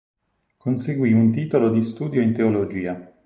[0.57, 3.13] Conseguì un titolo di studio in Teologia.